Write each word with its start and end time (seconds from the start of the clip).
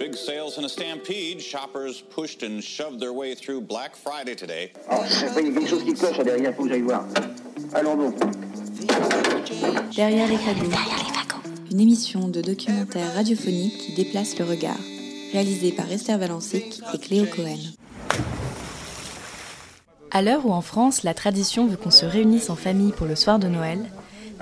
Big 0.00 0.16
sales 0.16 0.56
in 0.56 0.64
a 0.64 0.68
stampede. 0.68 1.42
Shoppers 1.42 2.00
pushed 2.00 2.42
and 2.42 2.64
shoved 2.64 3.00
their 3.00 3.12
way 3.12 3.34
through 3.34 3.60
Black 3.60 3.94
Friday 3.94 4.34
today. 4.34 4.72
Oh, 4.90 5.04
je 5.06 5.12
sais 5.12 5.26
pas, 5.26 5.42
il 5.42 5.48
y 5.48 5.50
a 5.50 5.52
quelque 5.52 5.68
chose 5.68 5.84
qui 5.84 5.92
cloche 5.92 6.16
derrière, 6.24 6.54
faut 6.54 6.62
que 6.62 6.70
j'aille 6.70 6.80
voir. 6.80 7.04
Allons 7.74 7.96
donc. 7.98 8.14
Derrière 9.94 10.26
les 10.26 10.38
fagots. 10.38 10.70
Une 11.70 11.80
émission 11.80 12.28
de 12.28 12.40
documentaire 12.40 13.12
radiophonique 13.12 13.76
qui 13.76 13.92
déplace 13.92 14.38
le 14.38 14.46
regard. 14.46 14.80
Réalisée 15.34 15.72
par 15.72 15.92
Esther 15.92 16.16
Valancic 16.16 16.80
et 16.94 16.98
Cléo 16.98 17.26
Cohen. 17.26 17.58
À 20.12 20.22
l'heure 20.22 20.46
où 20.46 20.52
en 20.52 20.62
France, 20.62 21.02
la 21.02 21.12
tradition 21.12 21.66
veut 21.66 21.76
qu'on 21.76 21.90
se 21.90 22.06
réunisse 22.06 22.48
en 22.48 22.56
famille 22.56 22.92
pour 22.92 23.06
le 23.06 23.16
soir 23.16 23.38
de 23.38 23.48
Noël, 23.48 23.80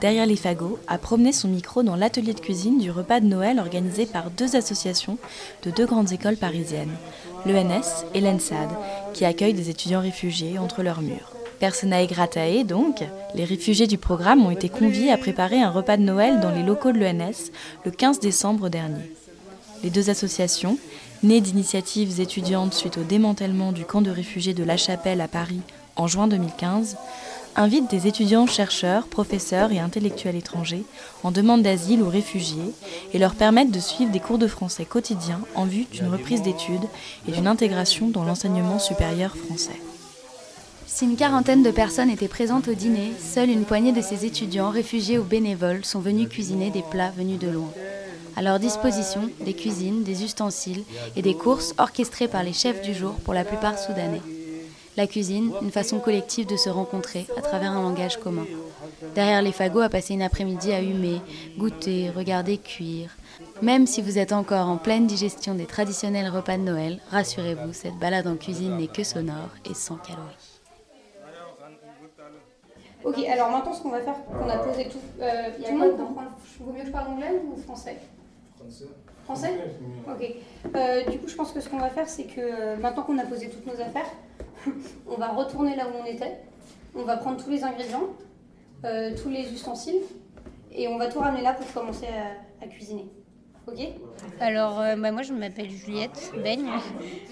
Derrière 0.00 0.26
les 0.26 0.36
fagots 0.36 0.78
a 0.86 0.96
promené 0.96 1.32
son 1.32 1.48
micro 1.48 1.82
dans 1.82 1.96
l'atelier 1.96 2.32
de 2.32 2.40
cuisine 2.40 2.78
du 2.78 2.90
repas 2.90 3.18
de 3.18 3.26
Noël 3.26 3.58
organisé 3.58 4.06
par 4.06 4.30
deux 4.30 4.54
associations 4.54 5.18
de 5.64 5.70
deux 5.70 5.86
grandes 5.86 6.12
écoles 6.12 6.36
parisiennes, 6.36 6.94
l'ENS 7.46 8.04
et 8.14 8.20
l'ENSAD, 8.20 8.68
qui 9.12 9.24
accueillent 9.24 9.54
des 9.54 9.70
étudiants 9.70 10.00
réfugiés 10.00 10.58
entre 10.58 10.84
leurs 10.84 11.00
murs. 11.00 11.32
Personae 11.58 12.06
gratae, 12.06 12.62
donc, 12.62 13.02
les 13.34 13.44
réfugiés 13.44 13.88
du 13.88 13.98
programme 13.98 14.46
ont 14.46 14.52
été 14.52 14.68
conviés 14.68 15.10
à 15.10 15.18
préparer 15.18 15.60
un 15.60 15.70
repas 15.70 15.96
de 15.96 16.02
Noël 16.02 16.38
dans 16.38 16.52
les 16.52 16.62
locaux 16.62 16.92
de 16.92 16.98
l'ENS 17.00 17.50
le 17.84 17.90
15 17.90 18.20
décembre 18.20 18.68
dernier. 18.68 19.12
Les 19.82 19.90
deux 19.90 20.10
associations, 20.10 20.78
nées 21.24 21.40
d'initiatives 21.40 22.20
étudiantes 22.20 22.74
suite 22.74 22.98
au 22.98 23.02
démantèlement 23.02 23.72
du 23.72 23.84
camp 23.84 24.02
de 24.02 24.10
réfugiés 24.10 24.54
de 24.54 24.62
La 24.62 24.76
Chapelle 24.76 25.20
à 25.20 25.26
Paris 25.26 25.60
en 25.96 26.06
juin 26.06 26.28
2015, 26.28 26.96
invitent 27.58 27.90
des 27.90 28.06
étudiants, 28.06 28.46
chercheurs, 28.46 29.08
professeurs 29.08 29.72
et 29.72 29.80
intellectuels 29.80 30.36
étrangers 30.36 30.84
en 31.24 31.32
demande 31.32 31.62
d'asile 31.62 32.02
ou 32.02 32.08
réfugiés 32.08 32.72
et 33.12 33.18
leur 33.18 33.34
permettent 33.34 33.72
de 33.72 33.80
suivre 33.80 34.12
des 34.12 34.20
cours 34.20 34.38
de 34.38 34.46
français 34.46 34.84
quotidiens 34.84 35.40
en 35.56 35.64
vue 35.64 35.86
d'une 35.92 36.08
reprise 36.08 36.42
d'études 36.42 36.88
et 37.26 37.32
d'une 37.32 37.48
intégration 37.48 38.08
dans 38.08 38.22
l'enseignement 38.22 38.78
supérieur 38.78 39.36
français. 39.36 39.80
Si 40.86 41.04
une 41.04 41.16
quarantaine 41.16 41.64
de 41.64 41.70
personnes 41.72 42.10
étaient 42.10 42.28
présentes 42.28 42.68
au 42.68 42.74
dîner, 42.74 43.12
seule 43.18 43.50
une 43.50 43.64
poignée 43.64 43.92
de 43.92 44.02
ces 44.02 44.24
étudiants, 44.24 44.70
réfugiés 44.70 45.18
ou 45.18 45.24
bénévoles, 45.24 45.84
sont 45.84 46.00
venus 46.00 46.28
cuisiner 46.28 46.70
des 46.70 46.82
plats 46.82 47.12
venus 47.16 47.40
de 47.40 47.48
loin. 47.48 47.70
À 48.36 48.42
leur 48.42 48.60
disposition, 48.60 49.30
des 49.44 49.54
cuisines, 49.54 50.04
des 50.04 50.22
ustensiles 50.22 50.84
et 51.16 51.22
des 51.22 51.34
courses 51.34 51.74
orchestrées 51.76 52.28
par 52.28 52.44
les 52.44 52.52
chefs 52.52 52.82
du 52.82 52.94
jour, 52.94 53.14
pour 53.24 53.34
la 53.34 53.44
plupart 53.44 53.78
soudanais. 53.78 54.22
La 54.98 55.06
cuisine, 55.06 55.52
une 55.62 55.70
façon 55.70 56.00
collective 56.00 56.44
de 56.44 56.56
se 56.56 56.68
rencontrer 56.68 57.28
à 57.36 57.40
travers 57.40 57.70
un 57.70 57.82
langage 57.82 58.16
commun. 58.16 58.46
Derrière 59.14 59.42
les 59.42 59.52
fagots, 59.52 59.78
à 59.78 59.88
passer 59.88 60.14
une 60.14 60.22
après-midi 60.22 60.72
à 60.72 60.82
humer, 60.82 61.20
goûter, 61.56 62.10
regarder 62.10 62.58
cuire. 62.58 63.16
Même 63.62 63.86
si 63.86 64.02
vous 64.02 64.18
êtes 64.18 64.32
encore 64.32 64.66
en 64.66 64.76
pleine 64.76 65.06
digestion 65.06 65.54
des 65.54 65.66
traditionnels 65.66 66.28
repas 66.28 66.56
de 66.56 66.62
Noël, 66.62 66.98
rassurez-vous, 67.12 67.72
cette 67.74 67.94
balade 67.94 68.26
en 68.26 68.34
cuisine 68.34 68.76
n'est 68.76 68.88
que 68.88 69.04
sonore 69.04 69.50
et 69.70 69.72
sans 69.72 69.98
calories. 69.98 70.60
Ok, 73.04 73.24
alors 73.28 73.52
maintenant 73.52 73.74
ce 73.74 73.82
qu'on 73.82 73.90
va 73.90 74.00
faire, 74.00 74.16
qu'on 74.24 74.48
a 74.48 74.58
posé 74.58 74.88
tout, 74.88 74.98
euh, 75.20 75.50
tout 75.64 75.74
le 75.74 75.78
monde 75.78 75.96
comprend. 75.96 76.24
Vaut 76.58 76.72
mieux 76.72 76.80
que 76.80 76.86
je 76.88 76.92
parle 76.92 77.12
anglais 77.12 77.40
ou 77.46 77.56
français? 77.56 77.98
Français. 78.56 78.86
Français? 79.24 79.54
Ok. 80.08 80.34
Euh, 80.74 81.04
du 81.08 81.18
coup, 81.20 81.28
je 81.28 81.36
pense 81.36 81.52
que 81.52 81.60
ce 81.60 81.68
qu'on 81.68 81.78
va 81.78 81.90
faire, 81.90 82.08
c'est 82.08 82.24
que 82.24 82.40
euh, 82.40 82.76
maintenant 82.78 83.04
qu'on 83.04 83.18
a 83.18 83.26
posé 83.26 83.48
toutes 83.48 83.64
nos 83.64 83.80
affaires, 83.80 84.10
on 85.08 85.16
va 85.16 85.28
retourner 85.28 85.76
là 85.76 85.86
où 85.86 86.02
on 86.02 86.04
était, 86.04 86.38
on 86.94 87.02
va 87.02 87.16
prendre 87.16 87.42
tous 87.42 87.50
les 87.50 87.64
ingrédients, 87.64 88.08
euh, 88.84 89.14
tous 89.20 89.28
les 89.28 89.52
ustensiles, 89.52 90.00
et 90.72 90.88
on 90.88 90.98
va 90.98 91.08
tout 91.08 91.18
ramener 91.18 91.42
là 91.42 91.54
pour 91.54 91.70
commencer 91.72 92.06
à, 92.62 92.66
cuisiner. 92.66 93.06
Ok? 93.66 93.80
Alors, 94.40 94.80
euh, 94.80 94.96
bah, 94.96 95.12
moi, 95.12 95.22
je 95.22 95.32
m'appelle 95.32 95.70
Juliette 95.70 96.32
Beigne. 96.42 96.70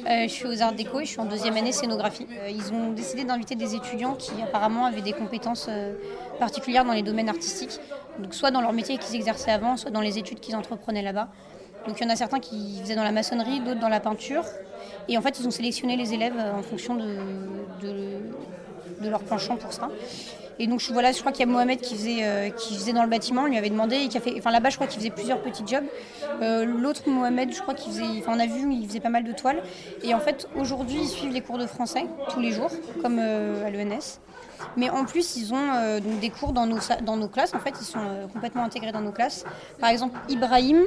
Euh, 0.06 0.22
je 0.22 0.28
suis 0.28 0.46
aux 0.46 0.62
Arts 0.62 0.74
Déco 0.74 1.00
et 1.00 1.04
je 1.04 1.10
suis 1.10 1.20
en 1.20 1.24
deuxième 1.24 1.56
année 1.56 1.72
scénographie. 1.72 2.26
ils 2.48 2.72
ont 2.72 2.92
décidé 2.92 3.24
d'inviter 3.24 3.54
des 3.54 3.74
étudiants 3.74 4.14
qui 4.14 4.32
apparemment 4.42 4.84
avaient 4.84 5.02
des 5.02 5.12
compétences 5.12 5.70
particulières 6.38 6.84
dans 6.84 6.92
les 6.92 7.02
domaines 7.02 7.30
artistiques. 7.30 7.80
Soit 8.30 8.50
dans 8.50 8.60
leur 8.60 8.72
métier 8.72 8.98
qu'ils 8.98 9.16
exerçaient 9.16 9.50
avant, 9.50 9.76
soit 9.76 9.90
dans 9.90 10.00
les 10.00 10.18
études 10.18 10.40
qu'ils 10.40 10.56
entreprenaient 10.56 11.02
là-bas. 11.02 11.28
Donc, 11.86 12.00
il 12.00 12.04
y 12.04 12.06
en 12.06 12.10
a 12.10 12.16
certains 12.16 12.40
qui 12.40 12.78
faisaient 12.80 12.96
dans 12.96 13.04
la 13.04 13.12
maçonnerie, 13.12 13.60
d'autres 13.60 13.80
dans 13.80 13.88
la 13.88 14.00
peinture. 14.00 14.44
Et 15.08 15.16
en 15.16 15.22
fait, 15.22 15.38
ils 15.38 15.46
ont 15.46 15.50
sélectionné 15.50 15.96
les 15.96 16.14
élèves 16.14 16.34
euh, 16.38 16.52
en 16.52 16.62
fonction 16.62 16.94
de, 16.94 19.08
leur 19.08 19.22
penchant 19.22 19.56
pour 19.56 19.72
ça. 19.72 19.88
Et 20.58 20.66
donc 20.66 20.82
voilà, 20.90 21.12
je 21.12 21.20
crois 21.20 21.32
qu'il 21.32 21.46
y 21.46 21.48
a 21.48 21.52
Mohamed 21.52 21.80
qui 21.80 21.94
faisait, 21.94 22.18
euh, 22.22 22.48
qui 22.48 22.74
faisait 22.74 22.94
dans 22.94 23.02
le 23.02 23.10
bâtiment, 23.10 23.42
on 23.42 23.46
lui 23.46 23.58
avait 23.58 23.70
demandé, 23.70 23.96
et 23.96 24.08
qui 24.08 24.16
a 24.16 24.22
fait, 24.22 24.34
enfin 24.38 24.50
là-bas 24.50 24.70
je 24.70 24.76
crois 24.76 24.86
qu'il 24.86 24.98
faisait 24.98 25.10
plusieurs 25.10 25.42
petits 25.42 25.64
jobs. 25.66 25.84
Euh, 26.40 26.64
l'autre 26.64 27.08
Mohamed, 27.08 27.54
je 27.54 27.60
crois 27.60 27.74
qu'il 27.74 27.92
faisait, 27.92 28.20
enfin 28.20 28.32
on 28.34 28.40
a 28.40 28.46
vu, 28.46 28.72
il 28.72 28.88
faisait 28.88 29.00
pas 29.00 29.10
mal 29.10 29.24
de 29.24 29.32
toiles. 29.32 29.62
Et 30.02 30.14
en 30.14 30.18
fait 30.18 30.48
aujourd'hui 30.56 31.00
ils 31.02 31.08
suivent 31.08 31.32
les 31.32 31.42
cours 31.42 31.58
de 31.58 31.66
français 31.66 32.06
tous 32.30 32.40
les 32.40 32.52
jours, 32.52 32.70
comme 33.02 33.18
à 33.18 33.70
l'ENS. 33.70 34.18
Mais 34.78 34.88
en 34.88 35.04
plus 35.04 35.36
ils 35.36 35.52
ont 35.52 36.00
des 36.00 36.30
cours 36.30 36.52
dans 36.52 36.66
nos 36.66 37.28
classes, 37.28 37.54
en 37.54 37.60
fait 37.60 37.74
ils 37.78 37.84
sont 37.84 38.28
complètement 38.32 38.64
intégrés 38.64 38.92
dans 38.92 39.02
nos 39.02 39.12
classes. 39.12 39.44
Par 39.78 39.90
exemple 39.90 40.18
Ibrahim, 40.30 40.80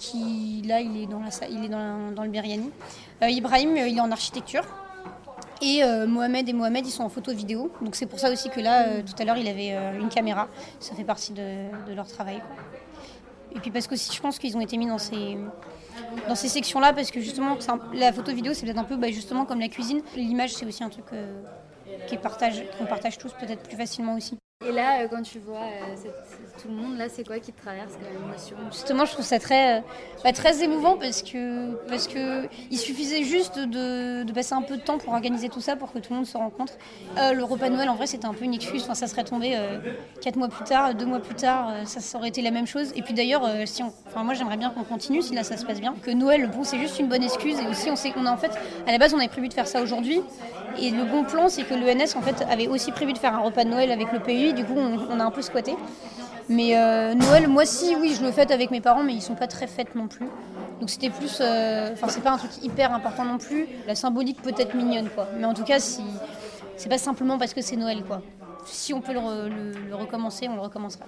qui 0.00 0.62
là 0.66 0.80
il 0.80 1.02
est 1.02 1.06
dans, 1.06 1.20
la, 1.20 1.28
il 1.48 1.64
est 1.64 1.68
dans, 1.68 2.24
le 2.24 2.28
Biryani. 2.28 2.70
Euh, 3.22 3.28
Ibrahim, 3.28 3.76
euh, 3.76 3.86
il 3.86 3.96
est 3.96 4.00
en 4.00 4.10
architecture. 4.10 4.64
Et 5.62 5.84
euh, 5.84 6.06
Mohamed 6.06 6.48
et 6.48 6.54
Mohamed, 6.54 6.86
ils 6.86 6.90
sont 6.90 7.04
en 7.04 7.10
photo 7.10 7.32
vidéo. 7.32 7.70
Donc 7.82 7.94
c'est 7.94 8.06
pour 8.06 8.18
ça 8.18 8.32
aussi 8.32 8.48
que 8.48 8.60
là, 8.60 9.02
tout 9.02 9.14
à 9.18 9.24
l'heure, 9.24 9.36
il 9.36 9.46
avait 9.46 9.76
une 10.00 10.08
caméra. 10.08 10.48
Ça 10.80 10.94
fait 10.94 11.04
partie 11.04 11.32
de, 11.32 11.94
leur 11.94 12.08
travail. 12.08 12.42
Et 13.54 13.60
puis 13.60 13.70
parce 13.70 13.86
que 13.86 13.94
je 13.94 14.20
pense 14.20 14.38
qu'ils 14.38 14.56
ont 14.56 14.60
été 14.60 14.78
mis 14.78 14.86
dans 14.86 14.98
ces, 14.98 15.36
dans 16.28 16.34
ces 16.34 16.48
sections-là, 16.48 16.94
parce 16.94 17.10
que 17.10 17.20
justement, 17.20 17.58
la 17.92 18.10
photo 18.12 18.32
vidéo, 18.32 18.54
c'est 18.54 18.64
peut-être 18.64 18.78
un 18.78 18.84
peu 18.84 18.96
bah, 18.96 19.10
justement 19.10 19.44
comme 19.44 19.60
la 19.60 19.68
cuisine. 19.68 20.00
L'image, 20.16 20.54
c'est 20.54 20.64
aussi 20.64 20.82
un 20.82 20.88
truc 20.88 21.04
qu'on 21.08 22.16
partage, 22.16 22.64
partage 22.88 23.18
tous 23.18 23.32
peut-être 23.34 23.62
plus 23.62 23.76
facilement 23.76 24.14
aussi. 24.14 24.38
Et 24.62 24.72
là, 24.72 25.08
quand 25.08 25.22
tu 25.22 25.38
vois 25.38 25.68
tout 26.60 26.68
le 26.68 26.74
monde, 26.74 26.98
là, 26.98 27.06
c'est 27.08 27.26
quoi 27.26 27.38
qui 27.38 27.50
te 27.50 27.62
traverse 27.62 27.94
Justement, 28.70 29.06
je 29.06 29.12
trouve 29.12 29.24
ça 29.24 29.38
très, 29.38 29.78
euh, 29.78 29.80
bah, 30.22 30.32
très 30.32 30.62
émouvant 30.62 30.98
parce 30.98 31.22
que, 31.22 31.76
parce 31.88 32.06
que 32.06 32.46
il 32.70 32.76
suffisait 32.76 33.22
juste 33.22 33.58
de, 33.58 34.30
passer 34.34 34.52
un 34.52 34.60
peu 34.60 34.76
de 34.76 34.82
temps 34.82 34.98
pour 34.98 35.14
organiser 35.14 35.48
tout 35.48 35.62
ça, 35.62 35.76
pour 35.76 35.90
que 35.90 35.98
tout 35.98 36.12
le 36.12 36.16
monde 36.16 36.26
se 36.26 36.36
rencontre. 36.36 36.74
Euh, 37.16 37.32
le 37.32 37.42
repas 37.42 37.70
de 37.70 37.74
Noël, 37.74 37.88
en 37.88 37.94
vrai, 37.94 38.06
c'était 38.06 38.26
un 38.26 38.34
peu 38.34 38.44
une 38.44 38.52
excuse. 38.52 38.82
Enfin, 38.82 38.92
ça 38.92 39.06
serait 39.06 39.24
tombé 39.24 39.54
euh, 39.56 39.78
quatre 40.20 40.36
mois 40.36 40.48
plus 40.48 40.64
tard, 40.64 40.94
deux 40.94 41.06
mois 41.06 41.20
plus 41.20 41.36
tard, 41.36 41.72
ça, 41.86 42.18
aurait 42.18 42.28
été 42.28 42.42
la 42.42 42.50
même 42.50 42.66
chose. 42.66 42.92
Et 42.96 43.00
puis 43.00 43.14
d'ailleurs, 43.14 43.48
si 43.64 43.82
enfin, 43.82 44.24
moi, 44.24 44.34
j'aimerais 44.34 44.58
bien 44.58 44.68
qu'on 44.68 44.84
continue, 44.84 45.22
si 45.22 45.34
là, 45.34 45.42
ça 45.42 45.56
se 45.56 45.64
passe 45.64 45.80
bien. 45.80 45.94
Que 46.02 46.10
Noël, 46.10 46.50
bon, 46.50 46.64
c'est 46.64 46.78
juste 46.78 46.98
une 46.98 47.08
bonne 47.08 47.22
excuse. 47.22 47.58
Et 47.60 47.66
aussi, 47.66 47.90
on 47.90 47.96
sait 47.96 48.10
qu'on 48.10 48.26
a 48.26 48.30
en 48.30 48.36
fait, 48.36 48.52
à 48.86 48.92
la 48.92 48.98
base, 48.98 49.14
on 49.14 49.18
avait 49.18 49.28
prévu 49.28 49.48
de 49.48 49.54
faire 49.54 49.66
ça 49.66 49.80
aujourd'hui. 49.80 50.20
Et 50.78 50.90
le 50.90 51.04
bon 51.04 51.24
plan, 51.24 51.48
c'est 51.48 51.64
que 51.64 51.74
l'ENS, 51.74 52.16
en 52.16 52.22
fait, 52.22 52.44
avait 52.50 52.68
aussi 52.68 52.92
prévu 52.92 53.12
de 53.12 53.18
faire 53.18 53.34
un 53.34 53.40
repas 53.40 53.64
de 53.64 53.70
Noël 53.70 53.90
avec 53.90 54.12
le 54.12 54.20
Du 54.52 54.64
coup, 54.64 54.74
on, 54.76 55.20
a 55.20 55.24
un 55.24 55.30
peu 55.30 55.42
squatté. 55.42 55.76
Mais 56.48 56.76
euh, 56.76 57.14
Noël, 57.14 57.46
moi 57.46 57.64
si, 57.64 57.94
oui, 57.96 58.14
je 58.14 58.24
le 58.24 58.32
fête 58.32 58.50
avec 58.50 58.70
mes 58.70 58.80
parents, 58.80 59.04
mais 59.04 59.14
ils 59.14 59.22
sont 59.22 59.36
pas 59.36 59.46
très 59.46 59.66
fêtes 59.66 59.94
non 59.94 60.08
plus. 60.08 60.26
Donc 60.80 60.88
c'était 60.88 61.10
plus, 61.10 61.38
euh, 61.40 61.92
enfin 61.92 62.08
c'est 62.08 62.22
pas 62.22 62.32
un 62.32 62.38
truc 62.38 62.50
hyper 62.62 62.92
important 62.92 63.24
non 63.24 63.38
plus. 63.38 63.68
La 63.86 63.94
symbolique 63.94 64.40
peut 64.42 64.54
être 64.56 64.74
mignonne 64.74 65.10
quoi, 65.10 65.28
mais 65.38 65.44
en 65.44 65.54
tout 65.54 65.62
cas 65.62 65.78
si 65.78 66.02
c'est 66.76 66.88
pas 66.88 66.98
simplement 66.98 67.38
parce 67.38 67.52
que 67.52 67.60
c'est 67.60 67.76
Noël 67.76 68.02
quoi. 68.02 68.22
Si 68.64 68.94
on 68.94 69.00
peut 69.00 69.12
le, 69.12 69.94
recommencer, 69.94 70.48
on 70.48 70.54
le 70.54 70.60
recommencera. 70.60 71.04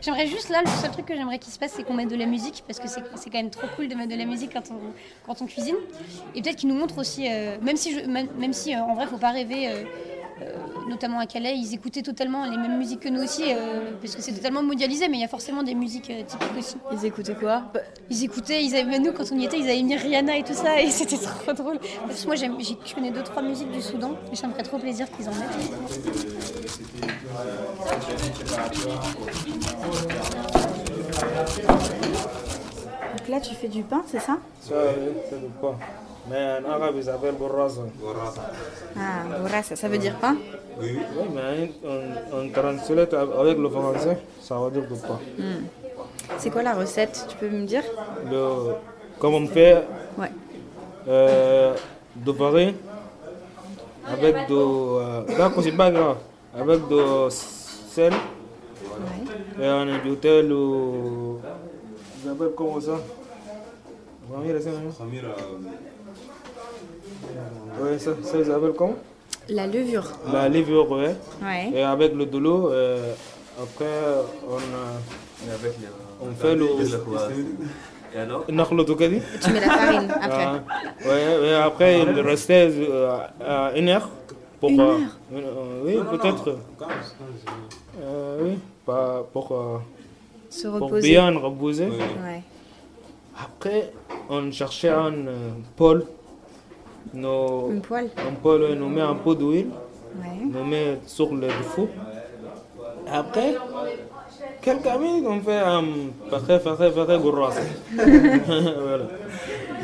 J'aimerais 0.00 0.26
juste 0.26 0.48
là, 0.50 0.60
le 0.62 0.68
seul 0.68 0.90
truc 0.90 1.06
que 1.06 1.14
j'aimerais 1.14 1.38
qu'il 1.38 1.52
se 1.52 1.58
passe, 1.58 1.72
c'est 1.72 1.82
qu'on 1.82 1.94
mette 1.94 2.10
de 2.10 2.16
la 2.16 2.26
musique, 2.26 2.62
parce 2.66 2.78
que 2.78 2.86
c'est 2.88 3.30
quand 3.30 3.38
même 3.38 3.50
trop 3.50 3.66
cool 3.76 3.88
de 3.88 3.94
mettre 3.94 4.12
de 4.12 4.18
la 4.18 4.26
musique 4.26 4.52
quand 4.52 5.40
on, 5.40 5.46
cuisine. 5.46 5.76
Et 6.34 6.42
peut-être 6.42 6.56
qu'il 6.56 6.68
nous 6.68 6.74
montre 6.74 6.98
aussi, 6.98 7.26
euh, 7.30 7.56
même 7.62 7.76
si, 7.76 7.92
je, 7.92 8.06
même, 8.06 8.52
si 8.52 8.76
en 8.76 8.94
vrai, 8.94 9.06
faut 9.06 9.16
pas 9.16 9.30
rêver 9.30 9.70
notamment 10.88 11.18
à 11.18 11.26
Calais, 11.26 11.56
ils 11.56 11.74
écoutaient 11.74 12.02
totalement 12.02 12.44
les 12.44 12.56
mêmes 12.56 12.78
musiques 12.78 13.00
que 13.00 13.08
nous 13.08 13.22
aussi, 13.22 13.42
euh, 13.46 13.90
parce 14.00 14.14
que 14.16 14.22
c'est 14.22 14.32
totalement 14.32 14.62
mondialisé, 14.62 15.08
mais 15.08 15.18
il 15.18 15.20
y 15.20 15.24
a 15.24 15.28
forcément 15.28 15.62
des 15.62 15.74
musiques 15.74 16.10
euh, 16.10 16.22
typiques 16.24 16.56
aussi. 16.58 16.76
Ils 16.92 17.04
écoutaient 17.06 17.34
quoi? 17.34 17.64
Ils 18.10 18.24
écoutaient, 18.24 18.64
ils 18.64 18.74
avaient, 18.76 18.98
nous 18.98 19.12
quand 19.12 19.24
on 19.32 19.38
y 19.38 19.44
était, 19.44 19.58
ils 19.58 19.68
avaient 19.68 19.82
mis 19.82 19.96
Rihanna 19.96 20.38
et 20.38 20.42
tout 20.42 20.54
ça, 20.54 20.80
et 20.80 20.90
c'était 20.90 21.16
trop 21.18 21.52
drôle. 21.52 21.78
Parce 22.06 22.22
que 22.22 22.26
moi, 22.26 22.36
je 22.36 22.94
connais 22.94 23.10
deux 23.10 23.22
trois 23.22 23.42
musiques 23.42 23.70
du 23.70 23.82
Soudan, 23.82 24.12
et 24.32 24.36
ça 24.36 24.46
me 24.46 24.52
ferait 24.52 24.62
trop 24.62 24.78
plaisir 24.78 25.06
qu'ils 25.10 25.28
en 25.28 25.32
mettent. 25.32 25.56
Donc 33.26 33.34
là, 33.34 33.40
tu 33.40 33.56
fais 33.56 33.66
du 33.66 33.82
pain, 33.82 34.02
c'est 34.06 34.20
ça 34.20 34.38
Ça, 34.60 34.74
c'est 35.28 35.40
du 35.40 35.50
pain. 35.60 35.74
Mais 36.30 36.58
en 36.64 36.70
arabe, 36.70 36.94
ils 36.96 37.04
s'appelle 37.04 37.34
borraza. 37.34 37.82
Ah, 38.96 39.38
borraza, 39.40 39.74
ça 39.74 39.88
veut 39.88 39.98
dire 39.98 40.14
pain 40.20 40.36
Oui, 40.80 40.96
oui. 40.96 41.24
mais 41.34 41.72
en, 42.32 42.48
translate 42.50 43.14
avec 43.14 43.58
le 43.58 43.68
français, 43.68 44.18
ça 44.40 44.56
veut 44.58 44.70
dire 44.70 44.82
du 44.88 45.00
pain. 45.00 45.18
Hmm. 45.38 45.64
C'est 46.38 46.50
quoi 46.50 46.62
la 46.62 46.74
recette 46.74 47.26
Tu 47.28 47.36
peux 47.36 47.48
me 47.48 47.66
dire 47.66 47.82
le, 48.30 48.74
Comment 49.18 49.38
on 49.38 49.46
fait 49.48 49.82
Ouais. 50.16 50.30
Euh, 51.08 51.74
de 52.14 52.32
farine 52.32 52.74
avec 54.06 54.48
de. 54.48 54.54
Euh, 54.54 55.22
c'est 55.62 55.76
pas 55.76 55.90
grave. 55.90 56.16
Avec 56.56 56.86
de 56.88 57.28
sel. 57.28 58.12
Ouais. 58.12 59.64
Et 59.64 59.68
on 59.68 59.88
ajoutait 59.88 60.42
le. 60.42 61.65
J'appelle 62.26 62.50
comment 62.56 62.80
ça 62.80 62.98
Ramire, 64.32 64.56
c'est 64.60 64.70
Ouais, 67.80 67.98
ça, 67.98 68.10
ça 68.22 68.44
s'appelle 68.44 68.72
comment 68.76 68.96
La 69.48 69.66
levure. 69.68 70.10
La 70.32 70.48
levure, 70.48 70.90
ouais. 70.90 71.14
Ouais. 71.40 71.70
Et 71.72 71.82
avec 71.82 72.14
le 72.14 72.26
de 72.26 72.38
l'eau, 72.38 72.72
euh, 72.72 73.14
après, 73.62 73.86
on, 74.48 74.56
euh, 74.56 75.56
on 76.20 76.34
fait 76.34 76.56
le. 76.56 76.66
Et 78.12 78.18
alors. 78.18 78.44
Tu 78.46 78.52
mets 79.52 79.60
la 79.60 79.66
farine 79.68 80.10
après. 80.20 80.46
Ah, 80.46 81.08
ouais, 81.08 81.48
et 81.48 81.54
après, 81.54 82.00
il 82.00 82.20
restait 82.20 82.68
euh, 82.72 83.18
à 83.46 83.72
une 83.76 83.88
heure. 83.88 84.08
Pour, 84.58 84.70
Une 84.70 84.80
euh, 84.80 84.84
heure 84.84 84.98
euh, 85.34 85.82
Oui, 85.84 85.98
peut-être. 86.10 86.56
Euh, 88.02 88.38
oui, 88.42 88.58
pas 88.84 89.24
pour, 89.32 89.80
euh, 90.56 90.62
Se 90.62 90.68
pour 90.68 90.80
reposer. 90.88 91.08
bien 91.10 91.30
reposer. 91.38 91.86
Ouais. 91.88 92.42
Après, 93.38 93.92
on 94.28 94.50
cherchait 94.50 94.88
un 94.90 95.12
euh, 95.26 95.50
pôle. 95.76 96.06
Nos, 97.14 97.70
Une 97.70 97.80
poêle. 97.82 98.10
un 98.16 98.32
pôle, 98.34 98.66
on 98.72 98.74
nous 98.76 98.88
met 98.88 99.00
un 99.00 99.14
pot 99.14 99.34
d'huile, 99.34 99.68
Ouais. 100.18 100.26
on 100.42 100.46
nous 100.46 100.64
met 100.64 100.98
sur 101.06 101.32
le 101.34 101.48
four. 101.48 101.88
Après, 103.10 103.54
quelques 104.60 104.98
minutes, 105.00 105.24
on 105.28 105.40
fait 105.40 105.58
un 105.58 105.84
parfait, 106.28 106.58
parfait, 106.58 106.90
parfait 106.90 107.18
gros 107.18 107.30
Voilà. 107.32 109.04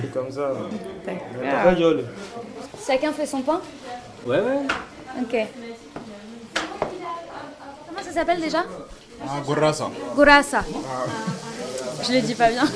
C'est 0.01 0.13
comme 0.13 0.31
ça. 0.31 0.51
Très 1.05 1.77
joli. 1.79 2.03
Chacun 2.85 3.13
fait 3.13 3.27
son 3.27 3.43
pain? 3.43 3.61
Ouais, 4.27 4.41
ouais. 4.41 4.67
Ok. 5.21 5.37
Comment 7.87 8.03
ça 8.03 8.11
s'appelle 8.13 8.41
déjà? 8.41 8.65
Ah, 9.29 9.41
Gorasa. 9.47 9.91
Gorasa. 10.17 10.65
Je 12.07 12.13
le 12.13 12.21
dis 12.21 12.35
pas 12.35 12.49
bien. 12.51 12.65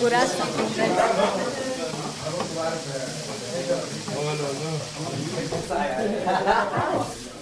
Gorasa. 0.00 0.44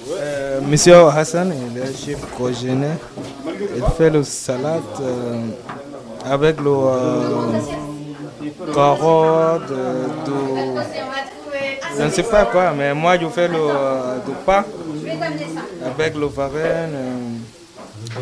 Euh, 0.08 0.60
Monsieur 0.62 0.94
Hassan, 1.08 1.52
il 1.52 1.78
est 1.78 1.94
chef 1.96 2.20
cuisinier. 2.36 2.96
Il 3.76 3.84
fait 3.96 4.10
le 4.10 4.22
salade 4.22 4.82
euh, 5.00 5.40
avec 6.24 6.60
le 6.60 6.70
euh, 6.70 7.58
carotte, 8.74 9.72
je 11.98 12.02
ne 12.02 12.10
sais 12.10 12.22
pas 12.22 12.44
quoi, 12.44 12.72
mais 12.76 12.92
moi 12.94 13.16
je 13.18 13.26
fais 13.28 13.48
le 13.48 13.56
euh, 13.56 14.18
pain 14.44 14.64
avec 15.98 16.14
le 16.14 16.26
Varen, 16.26 17.40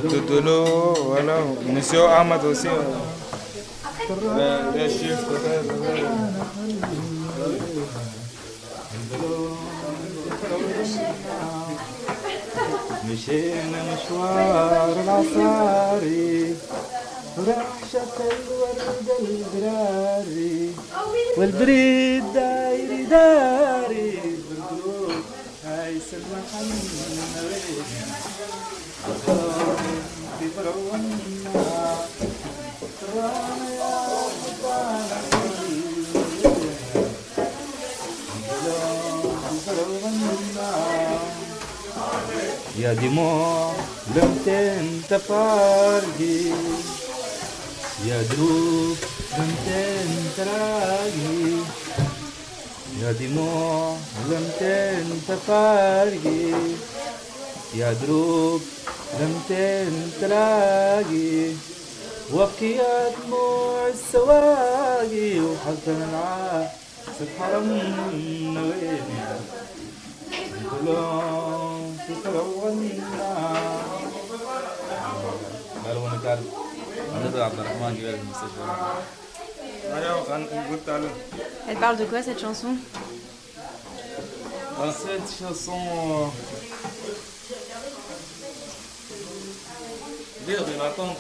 Totolo, 0.09 0.95
voilà. 1.07 1.39
Monsieur 1.67 2.05
Ahmad 2.07 2.45
aussi. 2.45 2.69
Les 4.77 4.89
chiffres. 4.89 5.41
مشينا 13.05 13.81
مشوار 13.93 14.93
العصاري 15.05 16.55
رعشة 17.39 18.17
الورد 18.33 19.09
البراري 19.21 20.71
والبريد 21.39 22.25
دايري 22.35 23.03
دايري 23.05 23.74
Ядимо 42.77 43.75
дантен 44.15 45.05
тапарги, 45.09 46.53
ядру 48.05 48.97
дантен 49.37 50.11
траги. 50.37 51.74
يا 53.05 53.13
دموع 53.13 53.97
لم 54.31 54.45
تنت 54.61 55.39
فارقي 55.47 56.53
يا 57.75 57.93
دروب 57.93 58.63
لم 59.21 59.43
تنت 59.49 60.25
لاقي 60.31 61.53
وابكي 62.33 62.77
يا 62.77 63.11
دموع 63.11 63.89
السواقي 63.89 65.41
وحزن 65.41 66.01
العاصف 66.11 67.29
حرم 67.41 67.69
نغينا 68.55 69.37
كلهم 70.71 71.97
في 72.07 72.15
كلامنا 72.25 73.33
قالوا 75.85 76.09
نتعلم 76.09 76.49
عبد 77.35 77.59
الرحمن 77.59 77.97
جبال 77.99 78.15
المستشفى. 78.15 79.24
Elle 81.69 81.77
parle 81.77 81.97
de 81.97 82.05
quoi 82.05 82.23
cette 82.23 82.41
chanson? 82.41 82.77
Dans 84.79 84.93
cette 84.93 85.39
chanson, 85.39 86.31
dire 90.47 90.65
de 90.65 90.79
l'attente. 90.79 91.17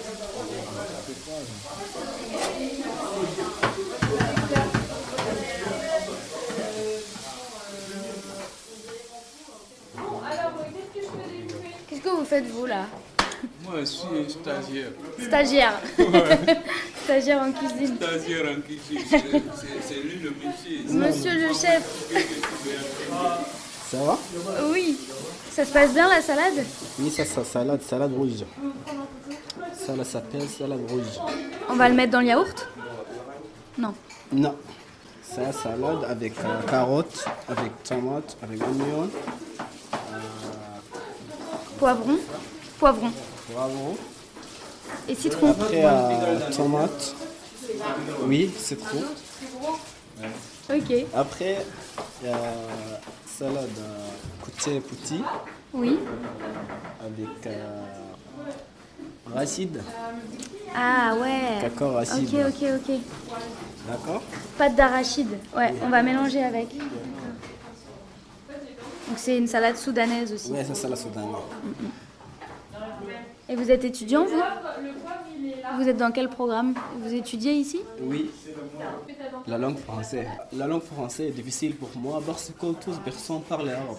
Qu'est-ce 11.89 12.01
que 12.01 12.09
vous 12.09 12.25
faites 12.25 12.47
vous 12.47 12.67
là? 12.67 12.87
Moi, 13.64 13.81
je 13.81 13.85
suis 13.85 14.31
stagiaire. 14.31 14.91
Stagiaire. 15.20 15.81
Stagiaire 17.05 17.43
en 17.43 17.52
cuisine. 17.52 17.96
Stagiaire 17.96 18.46
en 18.56 18.61
cuisine. 18.61 19.05
C'est- 19.87 19.94
lui 20.02 20.19
le 20.23 20.31
métier. 20.31 20.85
Monsieur 20.88 21.32
le 21.32 21.49
chef. 21.55 21.85
Ça 23.91 23.96
va? 23.99 24.19
Oui. 24.73 24.96
Ça 25.50 25.64
se 25.64 25.73
passe 25.73 25.93
bien 25.93 26.08
la 26.08 26.20
salade? 26.20 26.64
Oui, 26.99 27.11
ça, 27.11 27.25
ça, 27.25 27.44
salade, 27.44 27.81
salade 27.82 28.12
rouge. 28.12 28.44
Ça, 29.87 29.94
là, 29.94 30.05
s'appelle 30.05 30.49
salade 30.49 30.81
rouge. 30.91 31.20
On 31.69 31.75
va 31.76 31.88
le 31.88 31.94
mettre 31.94 32.12
dans 32.12 32.20
le 32.20 32.26
yaourt? 32.26 32.69
Non. 33.79 33.94
Non. 34.32 34.56
Ça, 35.22 35.53
salade 35.53 36.05
avec 36.08 36.32
euh, 36.39 36.63
carottes, 36.70 37.24
avec 37.48 37.82
tomates, 37.82 38.36
avec 38.43 38.60
oignon, 38.63 39.08
Poivron 41.79 42.19
Poivron. 42.79 43.10
Poivron. 43.51 43.96
Et 45.08 45.15
citron 45.15 45.51
Après, 45.51 45.84
euh, 45.84 46.51
tomate. 46.55 47.15
Oui, 48.27 48.51
c'est 48.58 48.79
trop. 48.79 49.05
Ok. 50.70 50.93
Après, 51.15 51.65
il 52.22 52.29
y 52.29 52.32
a 52.32 52.39
salade 53.27 53.69
euh, 53.79 54.08
côté 54.43 54.81
petit 54.81 55.20
Oui. 55.72 55.98
avec 57.01 57.46
euh, 57.46 57.82
racide. 59.34 59.82
Ah 60.74 61.15
ouais. 61.20 61.60
Cacao 61.63 61.93
racide. 61.94 62.29
Ok, 62.34 62.41
ok, 62.48 62.69
ok. 62.89 62.96
D'accord 63.89 64.22
Pâte 64.56 64.77
d'arachide. 64.77 65.39
Ouais, 65.56 65.74
on 65.82 65.89
va 65.89 66.03
mélanger 66.03 66.43
avec. 66.43 66.69
Donc 69.08 69.19
c'est 69.19 69.36
une 69.36 69.46
salade 69.48 69.77
soudanaise 69.77 70.32
aussi. 70.32 70.51
Oui, 70.51 70.65
ça, 70.67 70.74
c'est 70.74 70.89
la 70.89 70.96
soudanaise. 70.96 71.31
Et 73.48 73.56
vous 73.56 73.70
êtes 73.70 73.84
étudiant, 73.84 74.24
vous 74.24 74.43
Vous 75.82 75.89
êtes 75.89 75.96
dans 75.98 76.10
quel 76.10 76.29
programme 76.29 76.74
Vous 76.98 77.13
étudiez 77.13 77.53
ici 77.53 77.81
Oui, 78.01 78.31
la 79.46 79.58
langue 79.58 79.77
française. 79.79 80.27
La 80.56 80.67
langue 80.67 80.82
française 80.82 81.29
est 81.29 81.32
difficile 81.32 81.77
pour 81.77 81.91
moi 81.96 82.22
parce 82.27 82.51
que 82.58 82.67
tous 82.82 82.98
personnes 83.05 83.43
parlent 83.43 83.69
arabe. 83.69 83.96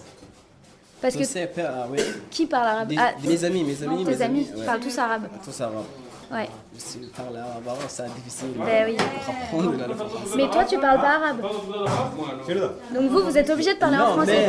Parce 1.00 1.14
que 1.14 1.60
ah, 1.60 1.86
oui. 1.90 1.98
qui 2.30 2.46
parle 2.46 2.66
arabe 2.68 2.88
Des- 2.88 2.96
Ah, 2.98 3.12
mes 3.22 3.44
amis, 3.44 3.62
mes 3.62 3.82
amis, 3.82 4.04
Tes 4.04 4.10
mes 4.10 4.22
amis 4.22 4.48
amis, 4.50 4.58
ouais. 4.60 4.64
parlent 4.66 4.80
tous 4.80 4.98
arabe. 4.98 5.28
Tous 5.44 5.60
arabes. 5.60 5.84
Ouais. 6.32 6.48
Si 6.76 6.98
je 7.02 7.08
parle 7.10 7.36
arabe, 7.36 7.78
c'est 7.86 8.12
difficile 8.14 8.48
Ben 8.64 8.86
oui. 8.88 8.96
pour 8.96 9.34
apprendre 9.34 9.78
la 9.78 9.86
langue 9.86 9.96
française. 9.98 10.34
Mais 10.36 10.50
toi, 10.50 10.64
tu 10.64 10.78
parles 10.78 11.00
pas 11.00 11.16
arabe. 11.16 11.42
Donc 12.94 13.10
vous, 13.10 13.20
vous 13.22 13.38
êtes 13.38 13.50
obligé 13.50 13.74
de 13.74 13.78
parler 13.78 13.98
en 13.98 14.06
Non, 14.08 14.12
français. 14.14 14.46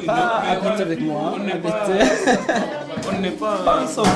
mais 0.00 0.06
pas 0.06 0.42
habite 0.46 0.80
avec 0.80 1.00
moi, 1.00 1.34
habite. 1.36 2.83
On 3.16 3.20
n'est 3.20 3.30
pas. 3.30 3.82
Ensemble. 3.84 4.08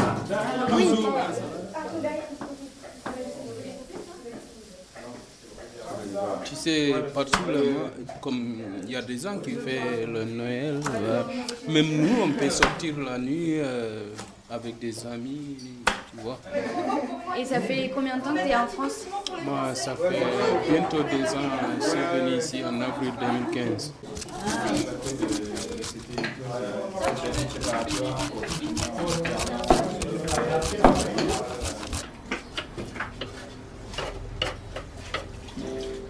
Tu 6.45 6.55
sais, 6.55 6.95
partout 7.15 7.39
là, 7.51 7.61
comme 8.21 8.59
il 8.85 8.91
y 8.91 8.97
a 8.97 9.03
des 9.03 9.19
gens 9.19 9.39
qui 9.39 9.53
font 9.53 10.07
le 10.13 10.25
Noël, 10.25 10.81
euh, 10.95 11.23
même 11.69 11.87
nous, 11.87 12.23
on 12.25 12.31
peut 12.33 12.51
sortir 12.51 12.99
la 12.99 13.19
nuit 13.19 13.59
euh, 13.61 14.07
avec 14.51 14.79
des 14.79 15.07
amis, 15.07 15.57
et 17.37 17.45
ça 17.45 17.61
fait 17.61 17.91
combien 17.95 18.17
de 18.17 18.23
temps 18.23 18.35
que 18.35 18.41
tu 18.41 18.49
es 18.49 18.57
en 18.57 18.67
France 18.67 19.07
Moi, 19.45 19.75
ça 19.75 19.95
fait 19.95 20.71
bientôt 20.71 21.03
deux 21.03 21.25
ans. 21.25 21.39
Euh, 21.39 21.77
je 21.81 21.87
suis 21.89 22.21
venu 22.21 22.37
ici 22.37 22.65
en 22.65 22.81
avril 22.81 23.13
2015. 23.21 23.93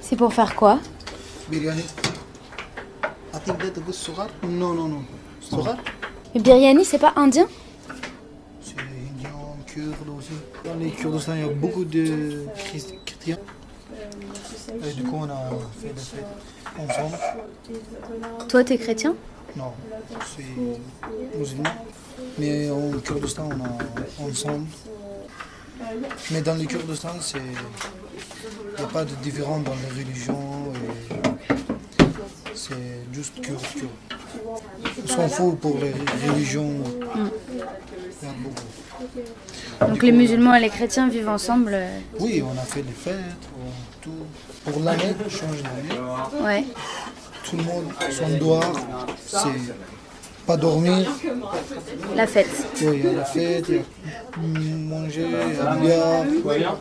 C'est 0.01 0.17
pour 0.17 0.33
faire 0.33 0.55
quoi 0.57 0.79
Biryani. 1.51 1.85
Non, 4.43 4.73
non, 4.73 4.89
non. 4.89 5.03
Biryani, 6.35 6.85
c'est 6.85 6.99
pas 6.99 7.13
indien? 7.17 7.47
Aussi. 9.87 10.31
Dans 10.65 10.75
les 10.75 10.91
Kurdistan, 10.91 11.35
il 11.35 11.41
y 11.41 11.45
a 11.45 11.53
beaucoup 11.53 11.85
de 11.85 12.47
chrétiens. 13.07 13.39
Et 14.85 14.93
du 14.93 15.03
coup, 15.03 15.17
on 15.21 15.31
a 15.31 15.51
fait 15.81 15.89
des 15.89 16.01
fêtes 16.01 16.25
ensemble. 16.79 17.19
Toi, 18.49 18.65
t'es 18.65 18.79
chrétien? 18.79 19.15
Non, 19.57 19.73
c'est 20.37 21.39
musulman. 21.39 21.71
Mais 22.39 22.71
en 22.71 22.99
Kurdistan, 23.01 23.49
on 23.51 24.25
a 24.25 24.29
ensemble. 24.29 24.67
Mais 26.31 26.43
dans 26.43 26.55
le 26.55 26.65
Kurdistan, 26.65 27.13
c'est. 27.21 27.39
Il 27.39 28.85
n'y 28.85 28.85
a 28.85 28.93
pas 28.93 29.05
de 29.05 29.15
différence 29.17 29.65
dans 29.65 29.75
les 29.75 30.03
religions. 30.03 30.73
et 30.75 32.05
C'est 32.55 32.75
juste 33.13 33.41
kurde, 33.41 33.61
kurde. 33.75 34.18
On 35.05 35.09
s'en 35.09 35.29
fout 35.29 35.59
pour 35.59 35.79
les 35.79 35.93
religions. 36.31 36.75
Donc 39.81 40.03
les 40.03 40.13
musulmans 40.13 40.55
et 40.55 40.61
les 40.61 40.69
chrétiens 40.71 41.09
vivent 41.09 41.29
ensemble 41.29 41.71
euh, 41.75 41.99
Oui, 42.19 42.43
on 42.45 42.59
a 42.59 42.63
fait 42.63 42.83
des 42.83 42.93
fêtes, 42.93 43.15
on- 43.57 44.03
tout. 44.03 44.11
Pour 44.71 44.83
l'année, 44.83 45.15
change 45.29 45.63
d'année. 45.63 46.01
Ouais. 46.45 46.65
Tout 47.45 47.57
le 47.57 47.63
monde, 47.63 47.85
son 48.11 48.29
devoir, 48.39 48.63
c'est 49.25 49.39
pas 50.47 50.57
dormir. 50.57 51.07
La 52.17 52.27
fête. 52.27 52.49
Oui, 52.83 52.89
il 52.95 53.05
y 53.05 53.09
a 53.09 53.13
la 53.13 53.25
fête, 53.25 53.67
il 53.69 53.75
y 53.77 53.79
a 53.79 54.77
manger, 54.77 55.27
il 55.27 55.57
y 55.57 55.61
a 55.61 55.75
le 55.75 55.81
bière. 55.81 56.77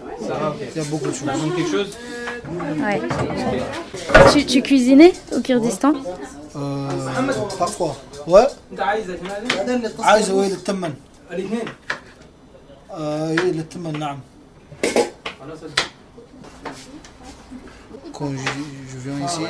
Il 0.75 0.77
y 0.77 0.86
a 0.86 0.89
beaucoup 0.89 1.08
de 1.08 1.13
choses. 1.13 1.30
quelque 1.56 1.72
chose 1.72 1.98
Ouais. 2.82 3.01
Tu, 4.34 4.46
tu 4.46 4.62
cuisinais 4.62 5.13
au 5.36 5.42
Kurdistan? 5.42 5.94
Euh, 6.56 6.88
parfois. 7.59 7.97
Ouais. 8.26 8.47
عايز 9.99 10.30
ويل 10.30 10.52
التمن 10.52 10.94
آه 12.90 13.30
ويل 13.30 13.59
التمن 13.59 13.99
نعم 13.99 14.18
Quand 18.12 18.30
je, 18.44 18.50
je 18.92 18.99
viens 19.04 19.21
ici, 19.26 19.40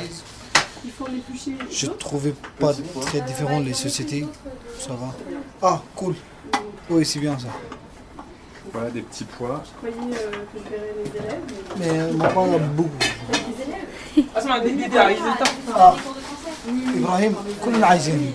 je 1.69 1.87
trouvais 1.87 2.33
pas 2.59 2.73
très 3.01 3.21
différent 3.21 3.59
les 3.59 3.73
sociétés. 3.73 4.25
Ça 4.79 4.93
va. 5.01 5.09
Ah, 5.61 5.81
cool. 5.95 6.15
Oui, 6.89 7.05
c'est 7.05 7.19
bien 7.19 7.37
ça. 7.37 7.49
Voilà 8.73 8.89
des 8.89 9.01
petits 9.01 9.25
pois. 9.25 9.61
Mais 11.79 11.89
euh, 11.89 12.13
maintenant, 12.13 12.45
il 12.47 12.53
y 12.53 12.55
a 12.55 12.59
beaucoup. 12.59 13.03
اسمع 14.37 14.57
دي 14.57 14.69
دي 14.71 14.87
دي 14.87 14.99
عايزة 14.99 15.35
آه. 15.75 15.95
إبراهيم 16.97 17.35
كلنا 17.65 17.87
عايزين 17.87 18.33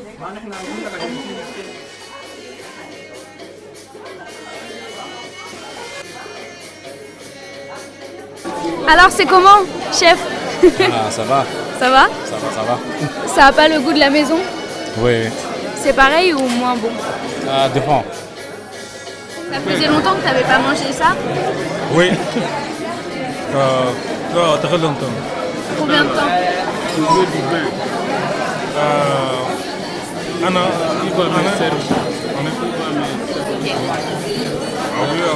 Alors 8.89 9.11
c'est 9.11 9.27
comment, 9.27 9.61
chef 9.93 10.19
Ah, 10.81 11.11
ça 11.11 11.23
va. 11.25 11.45
Ça 11.79 11.91
va 11.91 12.09
Ça 12.25 12.37
va, 12.43 12.49
ça 12.55 12.63
va. 12.63 12.79
Ça 13.35 13.47
a 13.47 13.53
pas 13.53 13.69
le 13.69 13.81
goût 13.81 13.93
de 13.93 13.99
la 13.99 14.11
maison 14.11 14.39
Oui. 14.99 15.29
C'est 15.77 15.93
pareil 15.93 16.33
ou 16.35 16.41
moins 16.41 16.75
bon 16.75 16.89
Ah, 17.49 17.69
dépend. 17.69 18.03
Ça 19.53 19.61
faisait 19.61 19.89
longtemps 19.89 20.15
que 20.15 20.27
t'avais 20.27 20.43
pas 20.43 20.59
mangé 20.59 20.93
ça 20.93 21.15
Oui. 21.93 22.11
Euh, 23.55 23.91
euh, 24.37 24.57
très 24.63 24.79
longtemps. 24.79 25.15
Combien 25.79 26.05
de 26.05 26.09
temps 26.09 26.29
Euh, 28.76 30.48
Anna, 30.48 30.62
Anna, 30.62 31.52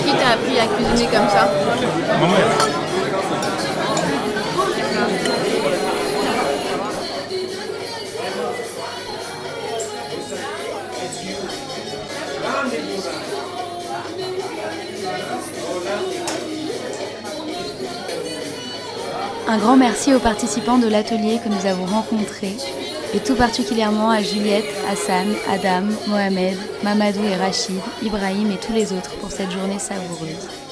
Qui 0.03 0.11
t'a 0.13 0.29
appris 0.31 0.59
à 0.59 0.65
cuisiner 0.65 1.05
comme 1.05 1.29
ça 1.29 1.49
Ma 2.19 2.27
mère. 2.27 2.77
Un 19.49 19.57
grand 19.59 19.77
merci 19.77 20.13
aux 20.13 20.19
participants 20.19 20.77
de 20.77 20.87
l'atelier 20.87 21.39
que 21.43 21.49
nous 21.49 21.65
avons 21.65 21.85
rencontrés 21.85 22.57
et 23.13 23.19
tout 23.19 23.35
particulièrement 23.35 24.09
à 24.09 24.21
Juliette, 24.21 24.65
Hassan, 24.89 25.27
Adam, 25.49 25.87
Mohamed, 26.07 26.57
Mamadou 26.83 27.23
et 27.23 27.35
Rachid, 27.35 27.79
Ibrahim 28.01 28.51
et 28.51 28.57
tous 28.57 28.73
les 28.73 28.91
autres 28.93 29.15
pour 29.19 29.31
cette 29.31 29.51
journée 29.51 29.79
savoureuse. 29.79 30.66